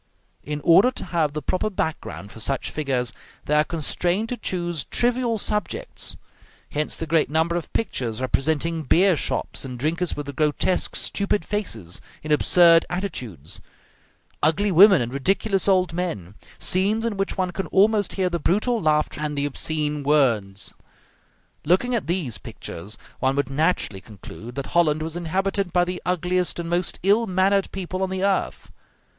[0.43, 3.13] In order to have the proper background for such figures,
[3.45, 6.17] they are constrained to choose trivial subjects:
[6.71, 12.01] hence the great number of pictures representing beer shops, and drinkers with grotesque, stupid faces,
[12.23, 13.61] in absurd attitudes;
[14.41, 18.81] ugly women and ridiculous old men; scenes in which one can almost hear the brutal
[18.81, 20.73] laughter and the obscene words.
[21.63, 26.57] Looking at these pictures, one would naturally conclude that Holland was inhabited by the ugliest
[26.57, 28.71] and most ill mannered people on the earth.